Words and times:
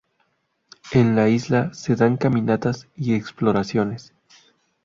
En 0.93 1.15
la 1.15 1.29
isla 1.29 1.75
se 1.75 1.95
dan 1.95 2.17
caminatas 2.17 2.87
y 2.95 3.13
exploraciones. 3.13 4.15